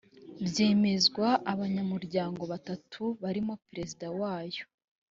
byemezwa 0.47 1.27
abanyamuryango 1.51 2.41
batatu 2.51 3.01
barimo 3.21 3.53
perezida 3.67 4.07
wayo 4.19 4.65